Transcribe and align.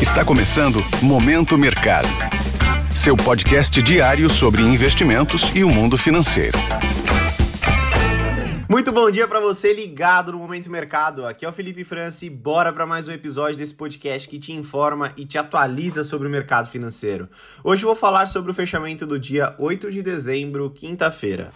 Está 0.00 0.22
começando 0.22 0.84
Momento 1.00 1.56
Mercado. 1.56 2.06
Seu 2.94 3.16
podcast 3.16 3.80
diário 3.80 4.28
sobre 4.28 4.60
investimentos 4.60 5.50
e 5.54 5.64
o 5.64 5.70
mundo 5.70 5.96
financeiro. 5.96 6.58
Muito 8.68 8.92
bom 8.92 9.10
dia 9.10 9.26
para 9.26 9.40
você 9.40 9.72
ligado 9.72 10.32
no 10.32 10.38
Momento 10.38 10.70
Mercado. 10.70 11.24
Aqui 11.24 11.46
é 11.46 11.48
o 11.48 11.52
Felipe 11.52 11.82
França 11.82 12.26
e 12.26 12.30
bora 12.30 12.74
para 12.74 12.84
mais 12.84 13.08
um 13.08 13.12
episódio 13.12 13.56
desse 13.56 13.72
podcast 13.72 14.28
que 14.28 14.38
te 14.38 14.52
informa 14.52 15.14
e 15.16 15.24
te 15.24 15.38
atualiza 15.38 16.04
sobre 16.04 16.28
o 16.28 16.30
mercado 16.30 16.68
financeiro. 16.68 17.26
Hoje 17.64 17.82
vou 17.82 17.96
falar 17.96 18.26
sobre 18.26 18.50
o 18.50 18.54
fechamento 18.54 19.06
do 19.06 19.18
dia 19.18 19.54
8 19.58 19.90
de 19.90 20.02
dezembro, 20.02 20.68
quinta-feira. 20.68 21.52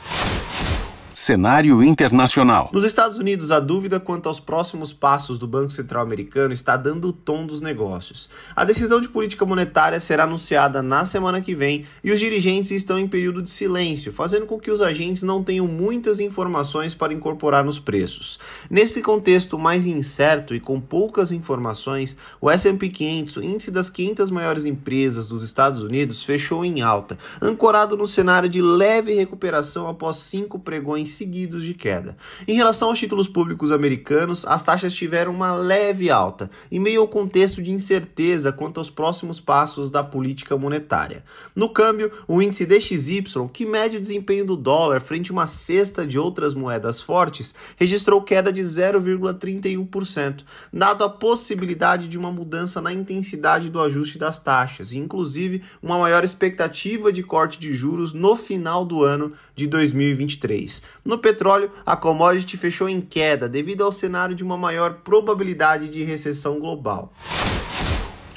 Cenário 1.21 1.83
internacional. 1.83 2.71
Nos 2.73 2.83
Estados 2.83 3.19
Unidos, 3.19 3.51
a 3.51 3.61
dúvida 3.61 4.01
quanto 4.01 4.27
aos 4.27 4.41
próximos 4.41 4.91
passos 4.91 5.39
do 5.39 5.47
Banco 5.47 5.71
Central 5.71 6.03
americano 6.03 6.55
está 6.55 6.79
dando 6.79 7.09
o 7.09 7.13
tom 7.13 7.45
dos 7.45 7.61
negócios. 7.61 8.31
A 8.57 8.65
decisão 8.65 9.03
de 9.03 9.09
política 9.11 9.45
monetária 9.45 10.01
será 10.01 10.25
anunciada 10.25 10.83
na 10.83 11.05
semana 11.05 11.43
que 11.43 11.55
vem 11.55 11.85
e 12.03 12.11
os 12.11 12.19
dirigentes 12.19 12.71
estão 12.71 12.99
em 12.99 13.07
período 13.07 13.43
de 13.43 13.51
silêncio, 13.51 14.15
fazendo 14.15 14.47
com 14.47 14.59
que 14.59 14.71
os 14.71 14.81
agentes 14.81 15.23
não 15.23 15.45
tenham 15.45 15.67
muitas 15.67 16.21
informações 16.21 16.95
para 16.95 17.13
incorporar 17.13 17.63
nos 17.63 17.79
preços. 17.79 18.39
Nesse 18.71 19.03
contexto 19.03 19.59
mais 19.59 19.87
incerto 19.87 20.55
e 20.55 20.59
com 20.59 20.81
poucas 20.81 21.33
informações, 21.33 22.17
o 22.41 22.51
S&P 22.51 22.89
500, 22.89 23.37
o 23.37 23.45
índice 23.45 23.71
das 23.71 23.91
500 23.91 24.31
maiores 24.31 24.65
empresas 24.65 25.29
dos 25.29 25.43
Estados 25.43 25.83
Unidos, 25.83 26.25
fechou 26.25 26.65
em 26.65 26.81
alta, 26.81 27.19
ancorado 27.43 27.95
no 27.95 28.09
cenário 28.09 28.49
de 28.49 28.63
leve 28.63 29.13
recuperação 29.13 29.87
após 29.87 30.17
cinco 30.17 30.59
pregões 30.59 31.10
seguidos 31.11 31.65
de 31.65 31.75
queda. 31.75 32.17
Em 32.47 32.55
relação 32.55 32.89
aos 32.89 32.99
títulos 32.99 33.29
públicos 33.29 33.73
americanos, 33.73 34.45
as 34.45 34.63
taxas 34.63 34.93
tiveram 34.93 35.33
uma 35.33 35.53
leve 35.53 36.11
alta, 36.11 36.51
em 36.71 36.79
meio 36.79 37.01
ao 37.01 37.09
contexto 37.09 37.63
de 37.63 37.71
incerteza 37.71 38.53
quanto 38.53 38.79
aos 38.79 38.91
próximos 38.91 39.41
passos 39.41 39.91
da 39.91 40.03
política 40.03 40.57
monetária. 40.57 41.25
No 41.55 41.69
câmbio, 41.69 42.11
o 42.27 42.41
índice 42.41 42.67
DXY, 42.67 43.49
que 43.53 43.67
mede 43.67 43.97
o 43.97 44.01
desempenho 44.01 44.45
do 44.45 44.57
dólar 44.57 45.01
frente 45.01 45.31
a 45.31 45.35
uma 45.35 45.47
cesta 45.47 46.07
de 46.07 46.19
outras 46.19 46.55
moedas 46.55 47.01
fortes, 47.01 47.55
registrou 47.77 48.23
queda 48.23 48.53
de 48.53 48.63
0,31%, 48.63 50.45
dado 50.73 51.05
a 51.05 51.09
possibilidade 51.09 52.09
de 52.09 52.19
uma 52.19 52.31
mudança 52.31 52.81
na 52.81 52.93
intensidade 52.93 53.69
do 53.69 53.81
ajuste 53.81 54.19
das 54.19 54.39
taxas, 54.39 54.93
e 54.93 54.99
inclusive 54.99 55.63
uma 55.83 55.99
maior 55.99 56.25
expectativa 56.25 57.13
de 57.13 57.23
corte 57.23 57.59
de 57.59 57.73
juros 57.75 58.13
no 58.13 58.37
final 58.37 58.85
do 58.85 59.05
ano 59.05 59.33
de 59.55 59.67
2023. 59.67 60.83
No 61.05 61.19
petróleo, 61.19 61.71
a 61.85 61.97
commodity 61.97 62.57
fechou 62.57 62.89
em 62.89 63.01
queda 63.01 63.49
devido 63.49 63.83
ao 63.83 63.93
cenário 63.93 64.35
de 64.35 64.45
uma 64.45 64.57
maior 64.57 65.01
probabilidade 65.03 65.89
de 65.89 66.05
recessão 66.05 66.59
global. 66.61 67.13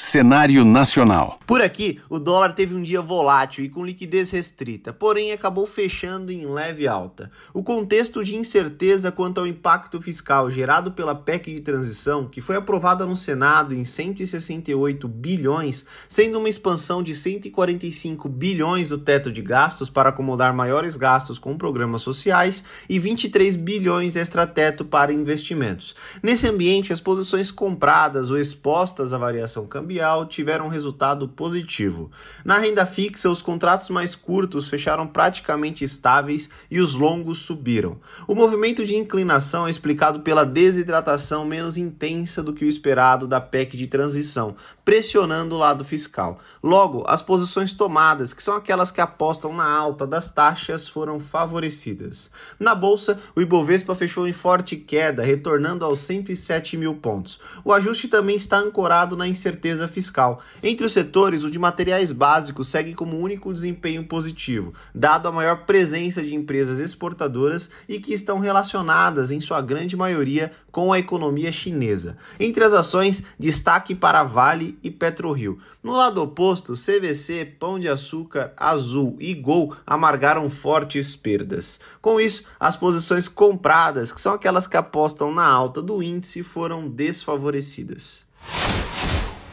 Cenário 0.05 0.65
nacional. 0.65 1.39
Por 1.47 1.61
aqui, 1.61 2.01
o 2.09 2.19
dólar 2.19 2.53
teve 2.53 2.75
um 2.75 2.81
dia 2.81 3.01
volátil 3.01 3.63
e 3.63 3.69
com 3.69 3.85
liquidez 3.85 4.31
restrita, 4.31 4.91
porém 4.91 5.31
acabou 5.31 5.65
fechando 5.65 6.29
em 6.29 6.45
leve 6.45 6.85
alta. 6.85 7.31
O 7.53 7.63
contexto 7.63 8.21
de 8.21 8.35
incerteza 8.35 9.13
quanto 9.13 9.39
ao 9.39 9.47
impacto 9.47 10.01
fiscal 10.01 10.51
gerado 10.51 10.91
pela 10.91 11.15
PEC 11.15 11.53
de 11.53 11.61
transição, 11.61 12.27
que 12.27 12.41
foi 12.41 12.57
aprovada 12.57 13.05
no 13.05 13.15
Senado 13.15 13.73
em 13.73 13.85
168 13.85 15.07
bilhões, 15.07 15.85
sendo 16.09 16.37
uma 16.37 16.49
expansão 16.49 17.01
de 17.01 17.15
145 17.15 18.27
bilhões 18.27 18.89
do 18.89 18.97
teto 18.97 19.31
de 19.31 19.41
gastos 19.41 19.89
para 19.89 20.09
acomodar 20.09 20.53
maiores 20.53 20.97
gastos 20.97 21.39
com 21.39 21.57
programas 21.57 22.01
sociais 22.01 22.63
e 22.89 22.99
23 22.99 23.55
bilhões 23.55 24.17
extra-teto 24.17 24.83
para 24.83 25.13
investimentos. 25.13 25.95
Nesse 26.21 26.45
ambiente, 26.45 26.91
as 26.91 26.99
posições 26.99 27.49
compradas 27.49 28.29
ou 28.29 28.37
expostas 28.37 29.13
à 29.13 29.17
variação 29.17 29.65
cambial 29.65 29.92
tiveram 30.29 30.67
resultado 30.67 31.27
positivo. 31.27 32.11
Na 32.45 32.57
renda 32.57 32.85
fixa, 32.85 33.29
os 33.29 33.41
contratos 33.41 33.89
mais 33.89 34.15
curtos 34.15 34.69
fecharam 34.69 35.07
praticamente 35.07 35.83
estáveis 35.83 36.49
e 36.69 36.79
os 36.79 36.93
longos 36.93 37.39
subiram. 37.39 37.99
O 38.27 38.35
movimento 38.35 38.85
de 38.85 38.95
inclinação 38.95 39.67
é 39.67 39.69
explicado 39.69 40.21
pela 40.21 40.45
desidratação 40.45 41.45
menos 41.45 41.77
intensa 41.77 42.41
do 42.41 42.53
que 42.53 42.65
o 42.65 42.69
esperado 42.69 43.27
da 43.27 43.41
PEC 43.41 43.75
de 43.75 43.87
transição, 43.87 44.55
pressionando 44.85 45.55
o 45.55 45.57
lado 45.57 45.83
fiscal. 45.83 46.39
Logo, 46.61 47.03
as 47.07 47.21
posições 47.21 47.73
tomadas, 47.73 48.33
que 48.33 48.43
são 48.43 48.55
aquelas 48.55 48.91
que 48.91 49.01
apostam 49.01 49.53
na 49.53 49.69
alta 49.69 50.07
das 50.07 50.31
taxas, 50.31 50.87
foram 50.87 51.19
favorecidas. 51.19 52.31
Na 52.59 52.73
bolsa, 52.73 53.19
o 53.35 53.41
Ibovespa 53.41 53.95
fechou 53.95 54.27
em 54.27 54.33
forte 54.33 54.75
queda, 54.75 55.23
retornando 55.23 55.85
aos 55.85 55.99
107 55.99 56.77
mil 56.77 56.95
pontos. 56.95 57.39
O 57.63 57.73
ajuste 57.73 58.07
também 58.07 58.35
está 58.35 58.57
ancorado 58.57 59.15
na 59.15 59.27
incerteza 59.27 59.82
fiscal. 59.87 60.41
Entre 60.61 60.85
os 60.85 60.91
setores, 60.91 61.43
o 61.43 61.51
de 61.51 61.59
materiais 61.59 62.11
básicos 62.11 62.67
segue 62.67 62.93
como 62.93 63.19
único 63.19 63.53
desempenho 63.53 64.03
positivo, 64.03 64.73
dado 64.93 65.27
a 65.27 65.31
maior 65.31 65.65
presença 65.65 66.21
de 66.21 66.35
empresas 66.35 66.79
exportadoras 66.79 67.69
e 67.87 67.99
que 67.99 68.13
estão 68.13 68.39
relacionadas, 68.39 69.31
em 69.31 69.41
sua 69.41 69.61
grande 69.61 69.95
maioria, 69.95 70.51
com 70.71 70.91
a 70.91 70.99
economia 70.99 71.51
chinesa. 71.51 72.17
Entre 72.39 72.63
as 72.63 72.73
ações, 72.73 73.23
destaque 73.37 73.93
para 73.93 74.23
Vale 74.23 74.77
e 74.81 74.89
PetroRio. 74.89 75.59
No 75.83 75.91
lado 75.91 76.21
oposto, 76.21 76.73
CVC, 76.73 77.45
Pão 77.59 77.77
de 77.79 77.87
Açúcar, 77.87 78.53
Azul 78.57 79.15
e 79.19 79.33
Gol 79.33 79.75
amargaram 79.85 80.49
fortes 80.49 81.15
perdas. 81.15 81.79
Com 82.01 82.19
isso, 82.19 82.45
as 82.59 82.75
posições 82.75 83.27
compradas, 83.27 84.11
que 84.11 84.21
são 84.21 84.33
aquelas 84.33 84.65
que 84.65 84.77
apostam 84.77 85.31
na 85.31 85.45
alta 85.45 85.81
do 85.81 86.01
índice, 86.01 86.41
foram 86.41 86.89
desfavorecidas 86.89 88.25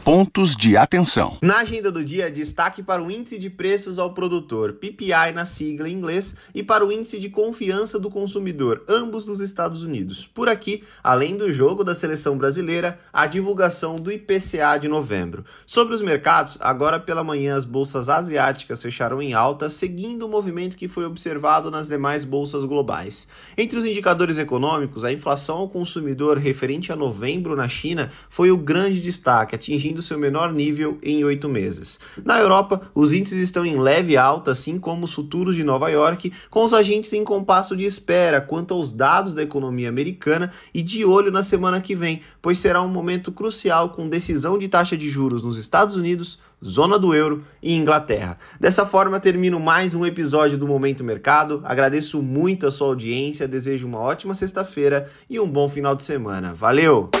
pontos 0.03 0.55
de 0.55 0.75
atenção. 0.75 1.37
Na 1.41 1.59
agenda 1.59 1.91
do 1.91 2.03
dia, 2.03 2.29
destaque 2.31 2.81
para 2.81 3.03
o 3.03 3.11
índice 3.11 3.37
de 3.37 3.49
preços 3.49 3.99
ao 3.99 4.13
produtor, 4.13 4.73
PPI 4.73 5.31
na 5.33 5.45
sigla 5.45 5.87
em 5.87 5.93
inglês, 5.93 6.35
e 6.55 6.63
para 6.63 6.85
o 6.85 6.91
índice 6.91 7.19
de 7.19 7.29
confiança 7.29 7.99
do 7.99 8.09
consumidor, 8.09 8.83
ambos 8.87 9.23
dos 9.23 9.39
Estados 9.39 9.83
Unidos. 9.83 10.25
Por 10.25 10.49
aqui, 10.49 10.83
além 11.03 11.37
do 11.37 11.53
jogo 11.53 11.83
da 11.83 11.93
seleção 11.93 12.35
brasileira, 12.35 12.99
a 13.13 13.27
divulgação 13.27 13.97
do 13.97 14.11
IPCA 14.11 14.77
de 14.79 14.87
novembro. 14.87 15.45
Sobre 15.67 15.93
os 15.93 16.01
mercados, 16.01 16.57
agora 16.61 16.99
pela 16.99 17.23
manhã 17.23 17.55
as 17.55 17.65
bolsas 17.65 18.09
asiáticas 18.09 18.81
fecharam 18.81 19.21
em 19.21 19.33
alta, 19.33 19.69
seguindo 19.69 20.25
o 20.25 20.29
movimento 20.29 20.75
que 20.75 20.87
foi 20.87 21.05
observado 21.05 21.69
nas 21.69 21.87
demais 21.87 22.25
bolsas 22.25 22.63
globais. 22.63 23.27
Entre 23.55 23.77
os 23.77 23.85
indicadores 23.85 24.39
econômicos, 24.39 25.05
a 25.05 25.11
inflação 25.11 25.57
ao 25.57 25.69
consumidor 25.69 26.37
referente 26.39 26.91
a 26.91 26.95
novembro 26.95 27.55
na 27.55 27.67
China 27.67 28.11
foi 28.29 28.49
o 28.49 28.57
grande 28.57 28.99
destaque, 28.99 29.55
atingindo 29.55 29.90
atingindo 29.91 30.01
seu 30.01 30.17
menor 30.17 30.53
nível 30.53 30.97
em 31.03 31.23
oito 31.23 31.47
meses. 31.49 31.99
Na 32.23 32.39
Europa, 32.39 32.81
os 32.95 33.13
índices 33.13 33.39
estão 33.39 33.65
em 33.65 33.77
leve 33.77 34.17
alta, 34.17 34.51
assim 34.51 34.79
como 34.79 35.05
os 35.05 35.13
futuros 35.13 35.55
de 35.55 35.63
Nova 35.63 35.89
York, 35.89 36.31
com 36.49 36.63
os 36.63 36.73
agentes 36.73 37.13
em 37.13 37.23
compasso 37.23 37.75
de 37.75 37.85
espera 37.85 38.41
quanto 38.41 38.73
aos 38.73 38.91
dados 38.91 39.33
da 39.33 39.43
economia 39.43 39.89
americana 39.89 40.51
e 40.73 40.81
de 40.81 41.05
olho 41.05 41.31
na 41.31 41.43
semana 41.43 41.81
que 41.81 41.95
vem, 41.95 42.21
pois 42.41 42.57
será 42.57 42.81
um 42.81 42.87
momento 42.87 43.31
crucial 43.31 43.89
com 43.89 44.09
decisão 44.09 44.57
de 44.57 44.67
taxa 44.67 44.97
de 44.97 45.09
juros 45.09 45.43
nos 45.43 45.57
Estados 45.57 45.95
Unidos, 45.95 46.39
zona 46.63 46.97
do 46.97 47.13
euro 47.13 47.43
e 47.61 47.75
Inglaterra. 47.75 48.37
Dessa 48.59 48.85
forma, 48.85 49.19
termino 49.19 49.59
mais 49.59 49.93
um 49.93 50.05
episódio 50.05 50.57
do 50.57 50.67
Momento 50.67 51.03
Mercado. 51.03 51.61
Agradeço 51.63 52.21
muito 52.21 52.67
a 52.67 52.71
sua 52.71 52.87
audiência, 52.87 53.47
desejo 53.47 53.87
uma 53.87 53.99
ótima 53.99 54.33
sexta-feira 54.33 55.09
e 55.29 55.39
um 55.39 55.49
bom 55.49 55.67
final 55.67 55.95
de 55.95 56.03
semana. 56.03 56.53
Valeu! 56.53 57.20